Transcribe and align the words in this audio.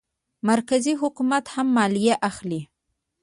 مرکزي 0.49 0.93
حکومت 1.01 1.45
هم 1.53 1.67
مالیه 1.75 2.15
اخلي. 2.29 2.61